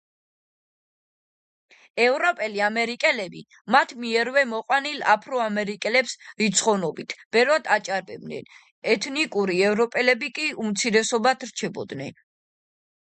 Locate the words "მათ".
3.75-3.93